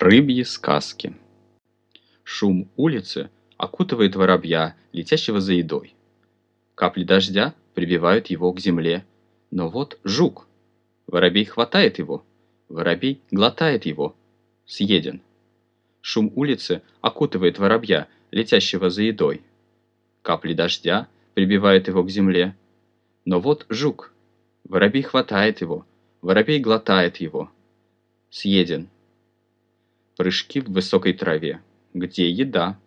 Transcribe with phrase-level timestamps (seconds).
[0.00, 1.14] Рыбьи сказки.
[2.24, 5.94] Шум улицы окутывает воробья, летящего за едой.
[6.74, 9.04] Капли дождя прибивают его к земле.
[9.50, 10.48] Но вот жук.
[11.06, 12.24] Воробей хватает его.
[12.70, 14.16] Воробей глотает его.
[14.64, 15.20] Съеден.
[16.00, 19.42] Шум улицы окутывает воробья, летящего за едой.
[20.22, 22.56] Капли дождя прибивают его к земле.
[23.26, 24.14] Но вот жук.
[24.64, 25.84] Воробей хватает его.
[26.22, 27.50] Воробей глотает его.
[28.30, 28.88] Съеден.
[30.20, 31.62] Прыжки в высокой траве.
[31.94, 32.78] Где еда?